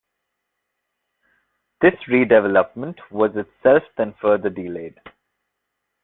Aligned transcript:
This 1.81 1.93
redevelopment 2.09 2.97
was 3.11 3.29
itself 3.35 3.83
then 3.97 4.15
further 4.19 4.49
delayed. 4.49 4.99